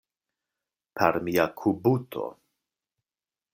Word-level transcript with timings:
Per 1.01 1.19
mia 1.27 1.45
kubuto. 1.61 2.25